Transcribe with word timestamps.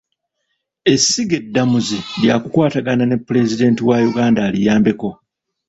Essiga 0.93 1.35
eddamuzi 1.41 1.99
ly'akukwatagana 2.21 3.03
ne 3.07 3.17
Pulezidenti 3.25 3.81
wa 3.89 3.97
Uganda 4.09 4.39
aliyambeko. 4.47 5.09